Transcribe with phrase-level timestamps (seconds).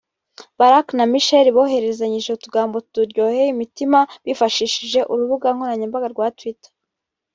[0.57, 6.71] Barrack na Michelle bohererezanyije utugambo turyoheye imitima bifashishije urubuga nkoranyambaga rwa twitter